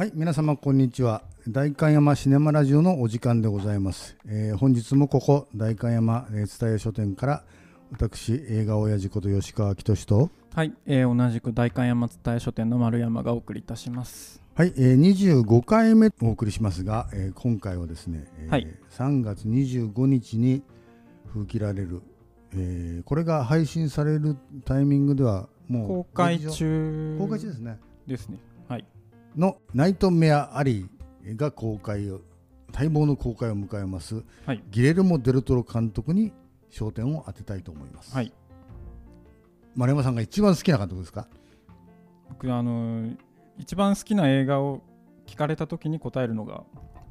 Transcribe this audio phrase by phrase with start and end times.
[0.00, 1.22] はい、皆様こんにちは。
[1.46, 4.16] 代官山シネマラジオのお時間でございます。
[4.26, 7.44] えー本日もここ代官山えー蔦屋書店から
[7.92, 14.40] 私映画親父こと吉川明俊と、はい、えー同じく代官山蔦屋書店の丸山がお送りいたします。
[14.54, 20.62] はい、えー25回目お送りしますが、えー今回はですね、えーはい3月25日に
[21.26, 22.00] 封切られる、
[22.54, 27.78] えーこれが配信されるタイミングではもう公開中公開中ですね。
[28.06, 28.38] ですね。
[28.66, 28.86] はい。
[29.36, 32.20] のナイトメアアリーが公開を
[32.72, 34.22] 待望の公開を迎えます。
[34.46, 34.62] はい。
[34.70, 36.32] ギレルモ・デルトロ監督に
[36.70, 38.32] 焦点を当てたいと思います、はい。
[39.74, 41.28] 丸山さんが一番好きな監督ですか？
[42.28, 43.16] 僕、あのー
[43.58, 44.80] 一番好きな映画を
[45.26, 46.64] 聞かれた時に答えるのが、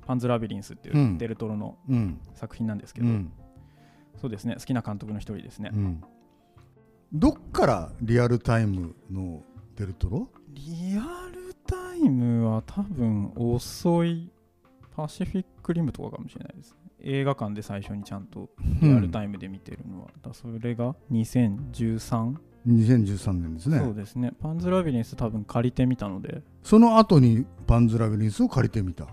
[0.08, 1.18] パンズ・ラビリンスっていううん。
[1.20, 2.20] デルトロのうん。
[2.34, 3.32] 作品なんですけど、うん。
[4.20, 5.70] そうですね、好きな監督の一人ですね。
[5.72, 6.04] うん。
[7.14, 9.44] どっからリアルタイムの
[9.76, 10.30] デルトロ？
[10.54, 11.39] リアル
[12.60, 14.32] は多分遅い
[14.96, 16.76] パシフィックリムとかかもしれないです。
[17.02, 18.50] 映画館で最初にちゃんと
[18.82, 22.36] リアルタイムで見てるのは、だそれが2013、
[22.68, 23.80] 2013年ですね。
[23.80, 24.34] そうですね。
[24.42, 26.42] パンズラビリンス多分借りてみたので。
[26.64, 29.08] その後にパンズラビリンスを借りてみた。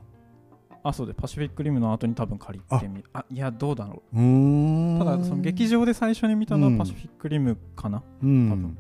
[0.83, 3.25] あそうでパシフィックリムの後に多分借りてみあ。
[3.31, 4.99] いやどうだろう。
[4.99, 6.79] ただその劇場で最初に見たのうん。
[6.79, 8.51] はパシフィックリムかな、うん。
[8.51, 8.79] 多分。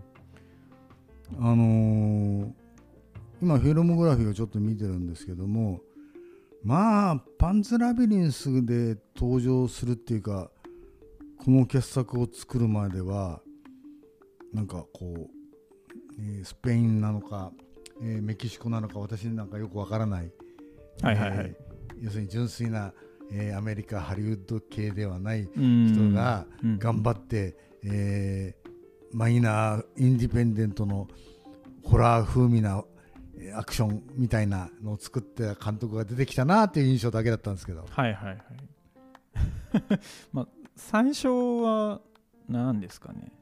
[1.40, 2.65] あのー
[3.42, 5.80] 今フィルモグラフィーをちょっと見てるんですけども
[6.64, 10.50] まあパンズラビリンスで登場するっていうか
[11.44, 13.40] この傑作を作るまでは
[14.52, 15.30] なんかこう、
[16.18, 17.52] えースペインなのか、
[18.00, 20.32] えーメキシコなのか私なんかよくわからない、
[21.02, 22.92] はいはいはい、えー要するに純粋な、
[23.30, 25.92] えーアメリカハリウッド系ではないうん。
[25.92, 26.78] 人がうん。
[26.78, 28.66] 頑張って、えー
[29.12, 31.06] マイナーインディペンデントの
[31.84, 32.95] ホラー風味なえー
[33.54, 37.84] アクションみたいなのを作って監督が出てきたなっていう印象だけだったんですけど。
[37.88, 38.38] はいはいはい。
[40.32, 42.00] まあ最初は
[42.48, 43.32] 何ですかね？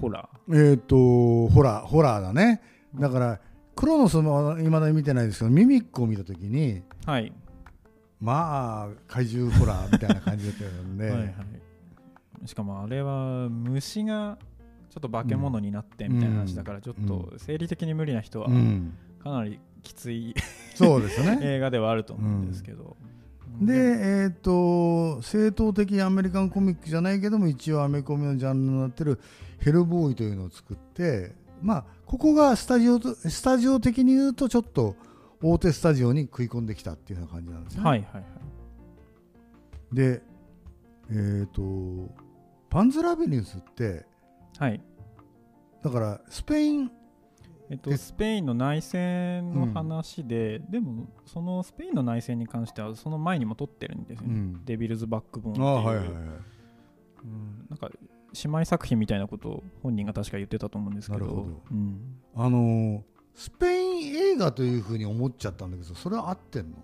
[0.00, 2.62] ホラえっ、とホラーホラーだね。
[2.94, 3.40] だから
[3.74, 7.32] クロノスもいまだに見てないですけどミミックを見た時にーはい、
[8.20, 11.34] まあ怪獣ホラーみたいな感じだったんで、 はいはい。
[12.44, 14.38] しかもあれは虫が
[14.90, 20.34] ちょっと化け物になってみたいな話だからちょっと生理的に無理な人はうん、かなりきつい
[20.74, 21.38] そうですよね。
[21.44, 22.96] 映画ではあると思うんですけど、
[23.60, 23.74] で、
[24.24, 29.20] えっ、と、正統的アメリカンコミックじゃないけども、一応アメコミのジャンルになってる
[29.58, 34.96] ヘルボーイというのを作って、まあ、ここがスタジオと、スタジオ的に言うと、ちょっと
[35.42, 37.84] 大手スタジオに食い込んできたっていうような感じなんですね。
[37.84, 39.94] はいはいはい。
[39.94, 40.22] で、
[41.10, 41.62] えっ、と、
[42.70, 44.06] パンズラビリンスって、
[44.58, 44.80] はい。
[45.82, 46.90] だからスペイン、
[47.72, 54.64] えっと、でスペインの内戦の話で、でもそのスペインの内戦に関してはその前にも撮ってるんですよね、うん。
[54.66, 56.12] デビルズ・バックボーンっていう、あはいはいはい。
[56.12, 56.16] う
[57.26, 57.66] ん。
[57.70, 61.24] なんか姉妹作品みたいなことを本人が確か言ってたと思うんですけど。
[61.24, 61.46] ど。
[61.70, 63.00] うん、あのー
[63.34, 66.76] スペイン映画というふうに思っちゃったんだけどそれは合ってんの？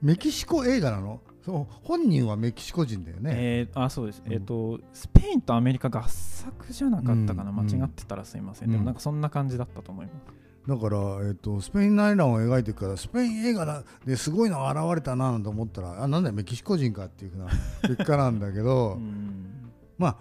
[0.00, 1.20] メキシコ映画なの？
[1.44, 4.32] そう本人はメキシコ人だよね、えーあそうです、うん。
[4.32, 7.56] えっとスペインとアメリカ合作じゃなかったかな、うん。
[7.56, 8.72] 間違ってたらすいません、うん。
[8.72, 17.48] でもなんかそんな感じだったと思います、だから、えっとスペイン内乱を描いてるからスペイン映画だですごいのが現れたななんて思ったらあなんだよメキシコ人かっていうふうな
[17.82, 19.72] 結果なんだけど、うん。
[19.98, 20.16] まあ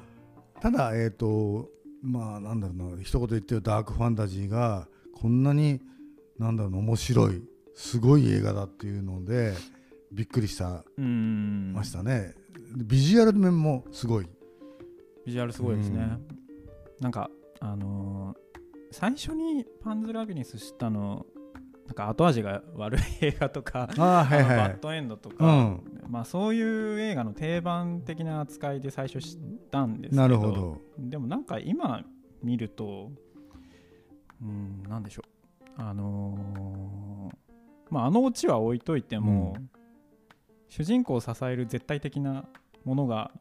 [0.59, 1.69] ただえっ、と
[2.01, 5.79] まあなんだろうな一言言ってるダークファンタジーがこんなに
[6.39, 7.43] なんだろうな面白い
[7.75, 9.53] すごい映画だっていうので
[10.11, 11.73] びっくりしたうん。
[11.73, 12.33] ましたね、
[12.75, 14.27] でビジュアル面もすごい。
[15.25, 16.17] ビジュアルすごいですね、
[16.99, 17.29] なんか
[17.59, 18.41] あのー
[18.93, 21.25] 最初にパンズラビリンス知ったの
[21.87, 24.57] なんか後味が悪い映画とかああはいあのはい。
[24.57, 25.83] バッドエンドとうか、ん。
[26.09, 29.39] まあそういう映画の定番的な扱いで最初知っ
[29.71, 30.77] たんですけどなるほど。
[30.99, 32.03] でもなんか今
[32.43, 33.11] 見ると
[34.41, 35.81] うんなんでしょう。
[35.81, 37.35] あのー
[37.93, 39.69] まああのオチは置いといても、うん
[40.71, 42.45] 主人公を支える絶対的な
[42.85, 43.31] ものが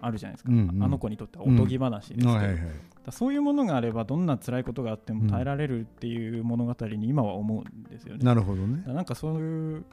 [0.00, 0.82] あるじゃないですか、うんうん。
[0.82, 2.62] あの子にとってはおとぎ話ですけど、はいはいはい。
[3.10, 8.24] そういうものがあればどんな辛いことがあっても耐えられるっていう物語に今は思うんですよね。
[8.24, 8.82] なるほどね。
[8.86, 9.84] なんかそういう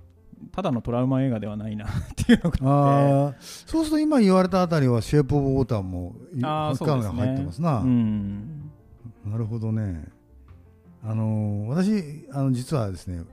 [0.51, 8.71] ただのトラウマ映画ではないなっていうのがあそうすると今言われたあたりはシェイプオブウォーターもいあー他のが入ってますな、うん。
[9.25, 10.05] なるほどね。
[11.03, 13.23] あのー私あの実はですね、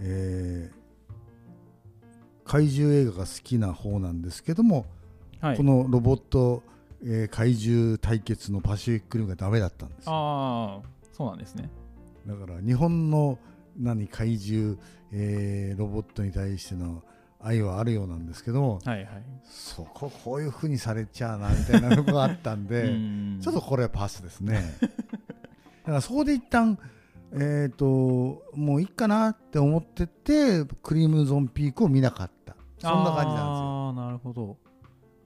[0.00, 0.79] えー
[2.50, 4.84] 怪獣映画が好きな方なんですけども、
[5.40, 5.56] はい。
[5.56, 6.64] このロボット、
[7.00, 10.06] えー怪獣対決のパシフィックリムがダメだったんです。
[10.06, 11.70] よああそうなんですね。
[12.26, 13.38] だから日本の
[13.78, 14.76] 何怪獣、
[15.12, 17.04] えーロボットに対しての
[17.38, 19.06] 愛はあるようなんですけどもはいはい。
[19.44, 23.38] そここういうふうにされちゃうなみたいなのがあったんで、 うん。
[23.40, 24.60] ちょっとこれはパスですね。
[24.82, 26.76] だからそこで一旦
[27.32, 27.86] えっ、と
[28.54, 32.56] もういいかなって思っててクリームゾンピークを見なかった。
[32.78, 33.36] そんな感じなんですよ。
[33.36, 34.56] ああなるほど。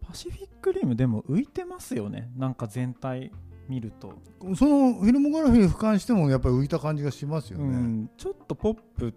[0.03, 2.31] パシフィックリムでも浮いてますよね。
[2.37, 3.33] なんか全体
[3.69, 4.15] 見ると、
[4.57, 7.77] そのフィルモグラフィー俯瞰してもやっぱり浮いた感じがしますようね。
[7.77, 9.13] ん、ちょっとポップっ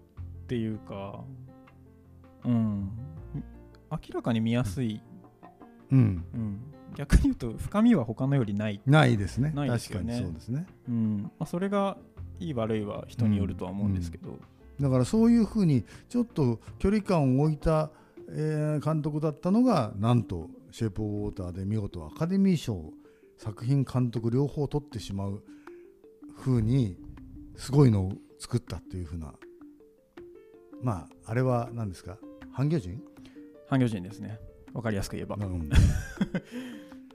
[0.46, 1.24] ていうか
[2.44, 2.90] うん。
[3.90, 5.00] 明らかに見やすい、
[5.90, 6.60] うん、うん、
[6.94, 9.52] 逆に言うと深みは他のよりない、ないですね。
[9.54, 10.66] ないです確かにそうですね。
[10.88, 11.22] うん。
[11.22, 11.96] まあ、それが
[12.40, 14.38] いい悪いは人によるとは思うんですけど、
[14.80, 17.90] だからそういうふうにちょっと距離感を置いた、
[18.30, 22.92] えー監督だったのがなんと「シェイプ・オブ・ウォーター」で見事アカデミー賞
[23.36, 25.42] 作品監督両方取ってしまう
[26.36, 26.96] ふうに
[27.56, 29.34] すごいのを作ったっていうふうな
[30.82, 32.18] まああれは何ですか？
[32.52, 33.02] 半魚人、
[33.68, 34.38] 半魚人ですね。
[34.74, 35.70] わかりやすく言えば、うん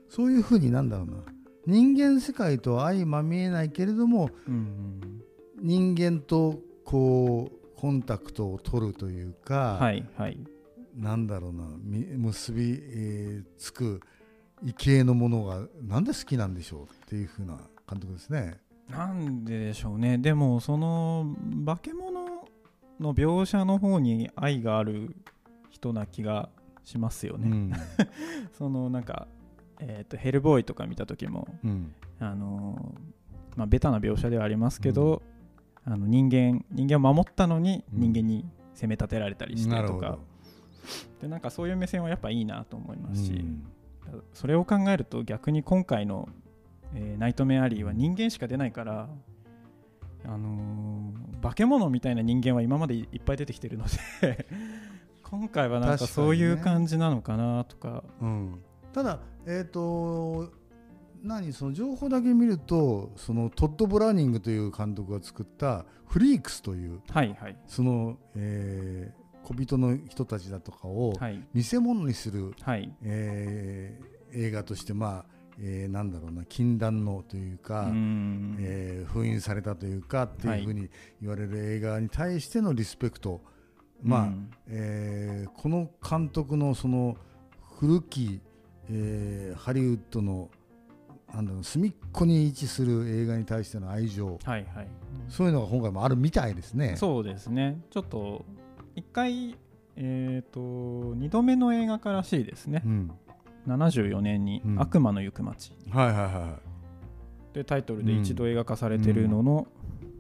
[0.10, 1.14] そういうふうになんだろうな。
[1.66, 5.00] 人間世界と相まみえないけれどもうん
[5.64, 10.38] 人間とこうコンタクトを取るというか、はいはい。
[10.96, 14.02] なんだろうなみ結び、えーつく
[14.62, 17.58] 異形のものがなんで好きなんでしょうっていう風な
[17.90, 18.58] 監督ですね。
[18.90, 20.18] なんででしょうね。
[20.18, 21.34] でもその
[21.66, 22.46] 化け物
[23.00, 25.16] の描写の方に愛がある
[25.70, 26.50] 人な気が
[26.84, 27.74] しますよね、うん。
[28.58, 29.28] そのなんか、
[29.80, 31.94] えー、とヘルボーイとか見た時もうん。
[32.20, 33.14] あのー
[33.56, 35.22] まあベタな描写ではありますけど、
[35.86, 38.14] あの人間人間を守ったのにうん。
[38.14, 40.18] 人間に責め立てられたりしてとか。
[41.22, 43.64] でなんかそういう目線はやっぱいいなと思いますし、うん。
[44.34, 46.30] それを考えると逆に今回の、
[46.94, 49.10] えーナイトメア・アリーは人間しか出ないから、
[50.26, 53.84] あのー化け物みたいな人間は今までいっぱい出てきてるの
[54.22, 54.48] で
[55.24, 58.04] 今回はなんかそういう感じなのかなとか。
[58.22, 58.60] うん。
[58.94, 60.52] ただえっ、と
[61.24, 67.58] 何その情報だけ見るとそのトッド・ブラーニングという監督が作った「フリークス」というはいはい。
[67.68, 71.46] その、えー小人の人たちだとかをはい。
[71.54, 72.94] 見せ物にするはい。
[73.02, 77.92] えー映画としてまあ、えーなんだろうな禁断のというか、う
[78.60, 80.90] えー封印されたというかってはいいうふうに
[81.22, 83.42] 言われる映画に対してのリスペクト、
[84.02, 84.50] まあうん。
[84.68, 87.16] えーこの監督のその
[87.78, 88.42] 古き、
[88.90, 90.50] えーハリウッドの
[91.34, 94.38] なんだろう隅っこに位置する映画に対しての愛情。
[94.44, 94.88] はいはい。
[95.30, 96.96] そういうのが今回もあるみたいですね。
[96.96, 97.82] そうですね。
[97.90, 98.46] ちょっと
[98.96, 99.58] 一回
[99.96, 102.84] えっ、と2度目の映画化らしいですね。
[102.86, 103.12] うん、
[103.68, 105.76] 74年にうん「悪魔の行く街。
[105.90, 106.60] はいはいは」
[107.54, 109.68] でタイトルで一度映画化されてるのの、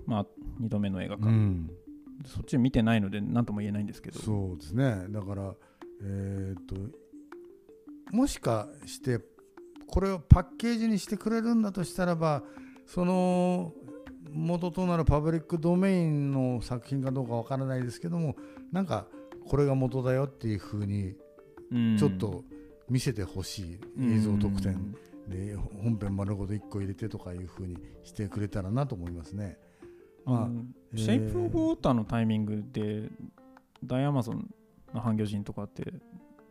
[0.05, 0.25] まあ
[0.61, 1.17] 2度目の映画い。
[1.19, 1.69] 化、うん。
[2.25, 4.19] そっち見てないので何とも言えないんですけど。
[4.19, 5.05] そうですね。
[5.09, 5.53] だから
[6.01, 6.75] えっ、と
[8.11, 9.19] もしかして
[9.93, 12.41] これをパッケージにしてくれるんだとしたらば
[12.87, 13.73] その
[14.31, 18.35] 元となるパブリックドメインの作品かどうかわからないですけども
[18.71, 19.05] なんか
[19.47, 21.13] これが元だよっていうふうに
[21.71, 21.97] うん。
[21.97, 22.43] ちょっと
[22.89, 23.79] 見せてほしい。
[24.15, 24.95] 映像特典
[25.27, 29.57] で本編丸ごと1個入れてとかいうふうにしてくれたらなと思いますね。
[30.25, 33.09] まあシェイプ・オブ・ウォーターのタイミングで
[33.83, 34.49] 大アマゾン
[34.93, 35.93] の半魚人とかって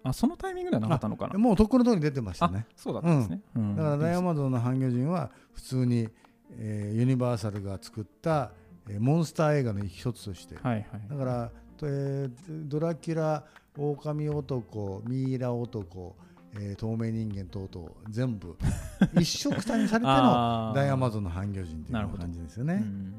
[0.04, 1.38] あそのタイミングではなかったのかな？
[1.38, 2.66] もうとっくの通り出てましたね。
[2.76, 3.76] そうだったんですね、うん。
[3.76, 6.08] だからダイヤモンドの半魚人は普通に、
[6.50, 8.50] えーユニバーサルが作った、
[8.88, 10.86] えーモンスター映画の一つとして、はいはい。
[11.08, 11.50] だから、
[11.84, 12.30] えー
[12.68, 13.44] ドラキュラ
[13.76, 16.16] 狼男ミイラ男、
[16.54, 18.56] えー透明人間等々全部
[19.18, 20.76] 一色たにされてのあー。
[20.76, 22.74] ダイヤマゾンの半魚人っていう感じですよね。
[22.74, 23.14] うん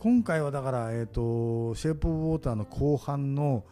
[0.00, 3.62] 今回はだから、えー、とシェイプ・オブ・ウォーターの後半の、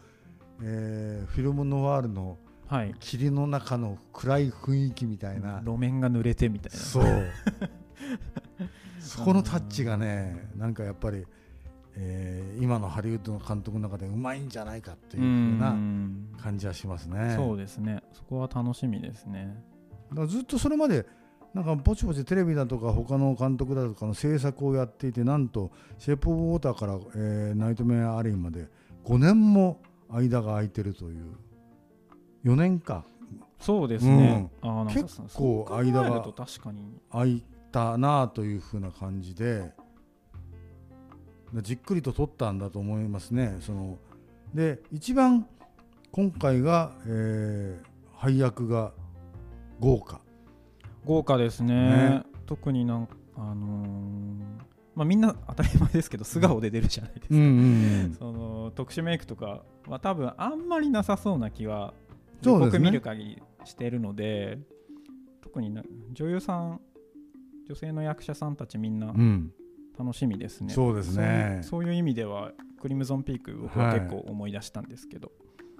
[0.61, 2.95] えーフィルム・ノワールのはい。
[2.99, 6.77] 霧の中の暗い雰囲気みたいな、路面が濡れてみたいな。
[6.79, 7.05] そう。
[8.99, 11.25] そこのタッチがねなんかやっぱり、
[11.95, 16.29] えー今のハリウッドの監督の中でうまいんじゃないかっていうふうなうん。
[16.41, 17.33] 感じはしますね。
[17.35, 18.01] そうですね。
[18.13, 19.61] そこは楽しみですね。
[20.09, 21.05] だからずっとそれまで
[21.53, 28.67] なんかぼちぼちテレビだとか他の監督だとかの制作をやっていてなんとシェイプ・オブ・ウォーターから、えーナイトメア・アリーまで
[29.05, 31.35] 5年も間が空いてるという。
[32.43, 33.05] 4年か。
[33.59, 36.33] そうですね、あーなんか結構間が
[37.11, 39.73] 空いたなというふうな感じで
[41.63, 43.57] じっくりと撮ったんだと思いますね。
[43.61, 43.97] その
[44.53, 45.47] で一番
[46.11, 48.91] 今回が、えー配役が
[49.79, 50.21] 豪華。
[51.03, 51.75] 豪華ですね。
[51.75, 52.23] ね。
[52.45, 54.44] 特になんあのー
[54.95, 57.43] まあ、みんな当たり前ですけど素顔で出るじゃないですか、うんう
[58.07, 61.93] んその特殊メイクとかは多分あんまりなさそうな気は
[62.43, 64.57] 僕見る限りしてるので
[65.41, 65.83] 特にな
[66.13, 66.81] 女優さん
[67.67, 69.19] 女性の役者さんたちみんなうん。
[69.19, 69.51] うん
[69.97, 71.61] 楽しみですね、そうですね。
[71.63, 75.31] そういう意味ではクリムゾンピーク僕は結構思い出したんですけど、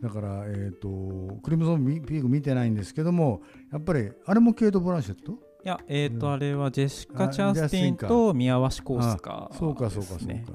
[0.01, 3.41] だから、えー、とクリムゾンピーク見てないんですけども
[3.73, 5.37] やっぱりあれもケイト・ブランシェット？
[5.65, 6.33] いやえっ、と、うん。
[6.33, 10.53] あれはジェシカ・あチャースティンスティンと宮鷲コースカそうかそうかそうか、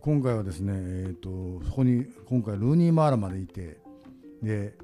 [0.00, 3.78] 今回はですね、えー、とそこに今回ルーニー・マーラまでいて
[4.42, 4.74] で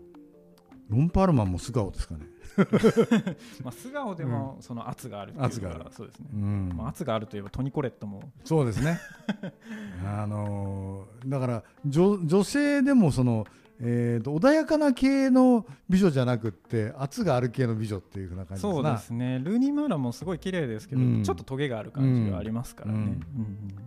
[0.91, 2.27] ロン・パールマンも素顔ですかね、
[3.65, 5.85] まあ、素顔でもその圧がある圧がある。
[5.91, 6.73] そうですね、うん。
[6.77, 8.23] まあ、圧があるといえばトニコレットも。
[8.45, 9.01] そうですね。
[10.05, 13.47] あのーだから女女性でもその、
[13.85, 18.73] えー、と穏やかな系の美女じゃなくって圧がある系の美女っていうふうな感じですな。
[18.75, 19.41] そうですね。
[19.41, 21.25] ルーニー・マーラもすごい綺麗ですけど、うん。
[21.25, 23.03] ちょっとトゲがある感じがありますからね、うん。
[23.03, 23.19] うん。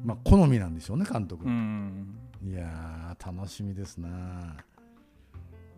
[0.03, 2.13] まあ好みなんでしょうね監督、うん。
[2.45, 4.57] いやー楽しみですな。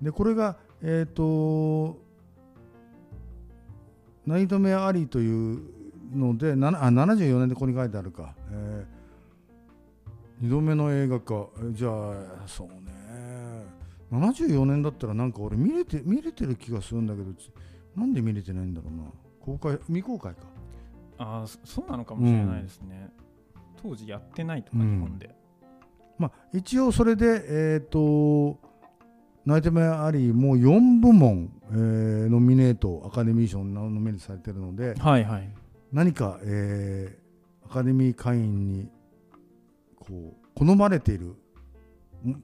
[0.02, 2.00] でこれがえっ、と
[4.26, 5.62] 「ナイトメア・アリー」という
[6.12, 8.86] のでなあ74年でここに書いてあるか、え
[10.42, 11.48] 2度目の映画化。
[11.62, 12.68] えじゃあそう。
[12.70, 12.77] ね
[14.12, 17.52] 74年だったらなんか俺見れて見れてる気がするんだけどち
[17.96, 19.04] なんで見れてないんだろうな。
[19.42, 20.42] 公開未公開か。
[21.18, 23.10] ああそそうなのかもしれないですね、
[23.82, 25.00] 当時やってないとか、うん。
[25.00, 25.36] 日本で。
[26.18, 28.60] まあ、一応それで、えっ、と、
[29.46, 35.50] ナイトメアアリーも4部門、えーノミネート、アカデミー賞にノミネートされているので、はいはい。
[35.92, 37.28] 何か、えー
[37.70, 38.90] アカデミー会員に
[40.00, 41.36] こう好まれている、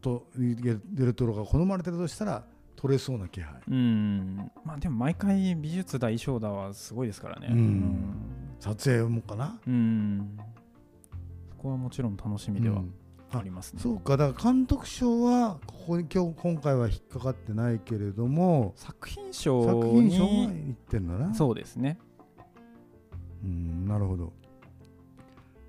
[0.01, 3.61] とデルトロが好まれているとしたら、取れそうな気配。
[3.67, 4.51] うん。
[4.63, 7.47] まあでも毎回美術だ衣装だはすごいですからね。
[7.51, 8.15] うん。
[8.59, 9.59] 撮影もかな？
[9.65, 9.73] うん。
[9.73, 10.37] うん
[11.49, 12.93] そこはもちろん楽しみではうん。
[13.31, 21.33] ありますね、そうか、だから監督賞はここに今日今回は引っかかってないけれども、作品賞作品賞いってんだな。
[21.33, 21.97] そうですね。
[23.43, 24.33] うん、なるほど。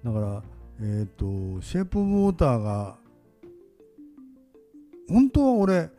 [0.05, 0.43] だから、
[0.83, 1.25] えっ、と、
[1.63, 2.99] シェイプ・オブ・ウォーターが、
[5.09, 5.91] 本当は俺、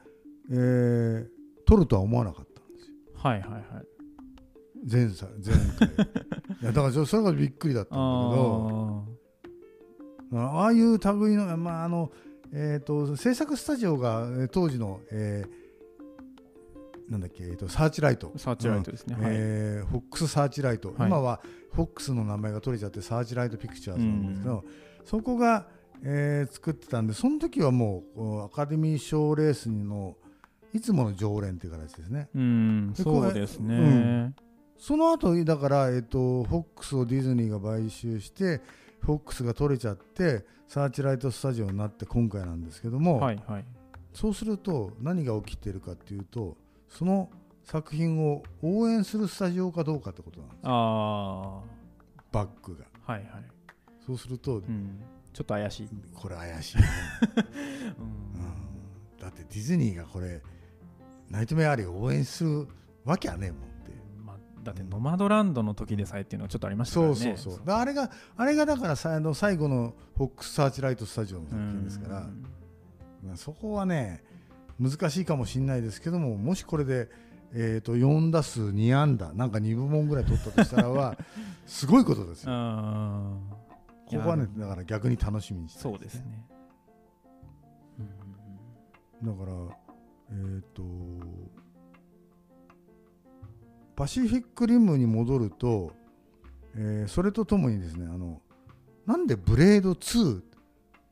[0.52, 1.28] えー、
[1.66, 2.96] 撮るとは思わなかったんですよ。
[3.16, 3.64] はいはいはい。
[4.90, 6.06] 前作、前回。
[6.62, 9.06] いや、だからそそれがびっくりだったんだけど、
[10.34, 12.12] あああいう類の、まあ、あの、
[12.54, 15.66] えっ、と、制作スタジオがえー当時の、えー
[17.10, 18.30] なんだっけ、えーと、サーチライト。
[18.30, 19.24] ーサーチライトですね、はい。
[19.28, 21.08] えーフォックスサーチライト、はい。
[21.08, 24.64] 今はフォックスの名前が取れちゃってサーチライトピクチャーズなんですけど、
[25.04, 25.68] そこが、
[26.04, 30.16] えー作ってたんでその時はもうアカデミー賞レースの
[30.74, 32.30] いつもの常連という形ですね。
[32.36, 34.36] うんでそうですね、うん。
[34.78, 38.62] その後だから、えー、とフォックスをディズニーが買収して
[39.00, 43.66] フォックスが取れちゃってサーチライトスタジオになって今回なんですけども、はいはい。
[44.14, 47.30] そうすると何が起きてるかっていうとその
[47.64, 51.62] 作品を応援するスタジオかどうかってことなんですあ
[52.32, 52.86] バックが。
[53.08, 53.44] あはいはい、
[54.06, 55.00] そうすると、うん、
[55.36, 56.84] ちょっと怪しい、これ怪しいね、
[58.00, 58.06] うん。
[58.06, 59.20] うん。
[59.20, 60.42] だってディズニーがこれ
[61.30, 62.66] ナイトメアリーを応援する
[63.04, 63.92] わけはねえもんって。
[64.24, 67.16] まあ、だってノマドランドの時でさえっていうのはちょっとありましたからね。
[67.16, 67.76] そうそうそう。
[67.76, 72.46] あれがあれがだからさあの最後のフォックスサーチライトスタジオの作品ですから、うん。
[73.28, 74.24] まあそこはね
[74.80, 77.10] 難しいかもしれないですけどももしこれで、
[77.54, 81.18] えー、と4打数2安打なんか2部門ぐらい取ったとしたらは
[81.68, 82.54] すごいことですよ。
[82.54, 83.34] あ
[84.06, 86.46] ここはねだから逆に楽しみにしてそうですね、
[88.00, 89.54] うんだから
[90.32, 90.84] えっ、と
[93.96, 95.92] パシフィックリムに戻ると、
[96.76, 98.42] えーそれとともにですねあの
[99.06, 100.42] なんでブレード22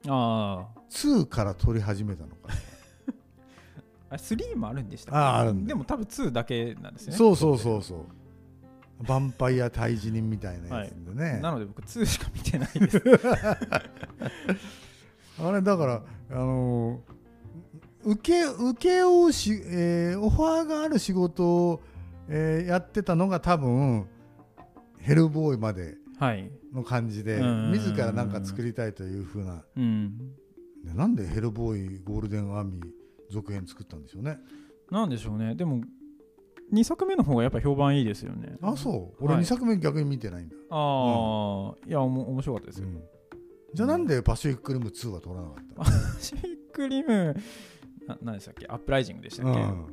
[0.09, 1.25] ああ。
[1.27, 2.49] から撮り始めたのか、
[4.09, 5.17] あれ3もあるんでしたっけ？
[5.17, 7.17] あああるんだでも多分2だけなんですよね。
[7.17, 8.05] そうそうそうそう
[9.03, 13.01] ヴァンパイア退治人みたいなやつでね、なので僕2しか見てないです。
[15.39, 17.01] あれだからあの
[18.05, 21.81] 受け受け負うし、えーオファーがある仕事を、
[22.27, 24.07] えーやってたのが多分
[24.99, 26.49] ヘルボーイまではい。
[26.73, 27.71] の感じでうん。
[27.71, 29.63] 自らなんか作りたいというふうな。
[29.75, 30.17] うん。
[30.83, 32.85] でなんでヘルボーイゴールデンアーミー
[33.31, 34.37] 続編作ったんでしょうね。
[34.91, 35.55] なんでしょうね。
[35.55, 35.81] でも
[36.71, 38.55] 2作目の方がやっぱ評判いいですよね。
[38.61, 39.23] あそう。
[39.23, 39.43] 俺はい。
[39.43, 43.03] 2作目逆に見てないんだ、ああ、いやおも面白かったですよ、うん。
[43.73, 47.35] じゃあなんでパシフィックリム2は撮らなかったパシフィックリム
[48.07, 48.65] な何でしたっけ？
[48.67, 49.85] アップライジングでしたっけ、うん。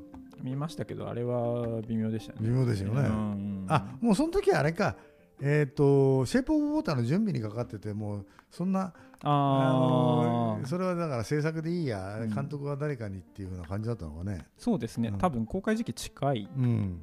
[0.42, 2.38] 見ましたけどあれは微妙でしたね。
[2.40, 3.00] 微妙ですよね。
[3.00, 4.96] うんあもうその時はあれか。
[5.42, 10.60] えっ、とシェイプ・オブ・ウォーターの準備にかかっててもうそんなあー。
[10.60, 12.34] のそれはだから制作でいいや、うん。
[12.34, 14.46] 監督は誰かにっていうような感じだったのかね。
[14.56, 15.18] そうですね、うん。
[15.18, 17.02] 多分公開時期近い、うん、うん、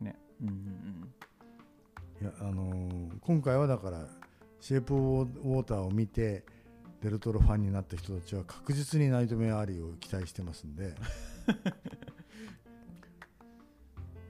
[0.00, 0.16] ね。
[0.42, 1.14] うんうん
[2.20, 4.08] いやあのー今回はだから
[4.60, 6.44] シェイプ・ウォーターを見て
[7.00, 10.84] デルトロファンになった人たちは確実にナイトメアリーを期待してますんで。
[10.84, 10.94] う ん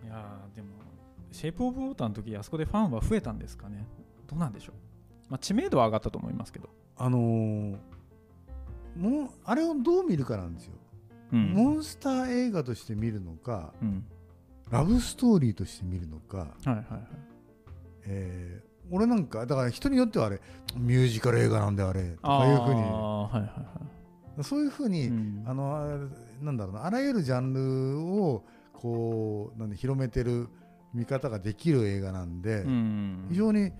[0.04, 0.68] いやーでも
[1.32, 3.86] シェイプ・オブ・ウォーターの時あそこでファンは増えたんですかね。
[4.26, 4.76] どうなんでしょう、
[5.28, 7.76] まあ、知名度は上がったと思いますけど、あのー
[8.96, 10.72] もうあれをどう見るかなんですよ、
[11.32, 11.52] うん。
[11.52, 14.04] モンスター映画として見るのかうん、
[14.70, 16.86] ラブストーリーとして見るのか、はいはいはい。
[18.06, 20.40] えー俺なんかだから人によってはあれ
[20.74, 22.80] ミュージカル映画なんだよあれとかいうふうに。
[22.80, 23.48] はいはいは
[24.38, 24.42] い。
[24.42, 25.44] そういうふうに、うん。
[25.46, 30.48] あのあなんだろうなあらゆるジャンルをこうなんで広めてる
[30.94, 33.26] 見方ができる映画なんで、うん。
[33.28, 33.72] 非常に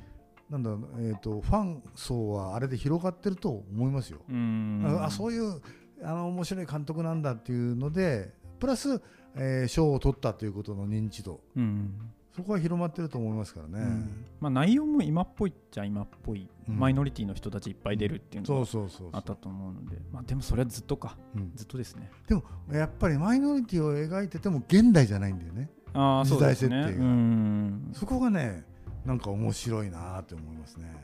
[0.50, 4.20] なんだえー、とファン層はあれで広がってると思いますよ。
[4.28, 4.82] うん。
[5.00, 5.60] ああそういう
[6.02, 9.02] あの面白い監督なんだっていうのでプラス、
[9.36, 11.40] えー賞を取ったということの認知度。
[11.56, 12.12] うん。
[12.38, 13.80] そこは広まってると思いますからね。
[13.80, 14.24] うん。
[14.40, 16.78] まあ、内容も今っぽいっちゃ今っぽい、うん。
[16.78, 18.66] マイノリティの人たちいっぱい出るっていうのが
[19.12, 21.18] あったと思うので、まあ、でもそれはずっとか。
[21.34, 21.50] うん。
[21.56, 22.10] ずっとですね。
[22.28, 25.68] でもやっぱりマイノリティを描いてても現代じゃないんだよね。
[25.94, 26.68] ああそうですね。
[26.68, 27.04] 時代設定が。
[27.04, 27.90] うん。
[27.92, 28.64] そこがね
[29.04, 30.94] なんか面白いなって思いますね。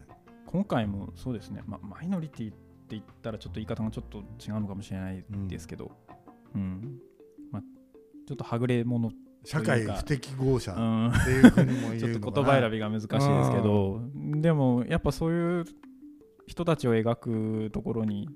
[0.47, 2.61] 今回もそうですね、まあ、マイノリティって
[2.91, 5.91] 言ったらちょっと言い方がちょっと違うのかもしれないですけど、
[6.55, 6.99] うん。
[7.51, 7.63] まあ、
[8.29, 9.11] ちょっとはぐれ者、
[9.45, 12.21] 社会不適合者うん、っていうふうにも言ちょっ。
[12.21, 15.65] と言葉選びが難しいですけど、でもやっぱそういう
[16.47, 18.29] 人たちを描くところに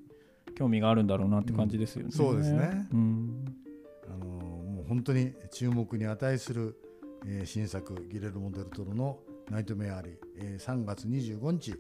[0.57, 2.07] 興味があるんだろうなって感じですよね。
[2.07, 2.89] うんそうですね。
[2.93, 3.45] うん。
[4.09, 6.77] あのもう本当に注目に値する、
[7.27, 11.75] えー新作ギレルモ・デルトロの「ナイトメアリー」えー3月25日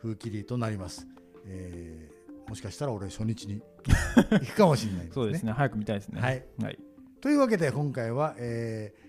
[0.00, 1.06] 風切りとなります、
[1.46, 2.14] えー
[2.46, 5.12] もしかしたら俺初日に行くかもしれないですね。
[5.14, 6.20] そうですね、早く見たいですね。
[6.20, 6.78] はい、はい、
[7.22, 9.04] というわけで今回は、えー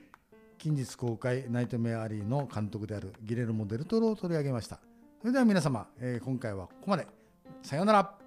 [0.57, 4.79] 近日公開「ナイトメアリー」の監督であるギレルモ・デルトロを取り上げました。
[5.19, 7.05] それでは皆様、えー今回はここまで。
[7.61, 8.24] さようなら。